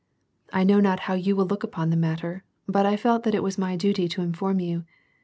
[0.51, 3.43] I know not how yoii will look upon the matter, but I felt that it
[3.43, 4.83] was my duty to in form you.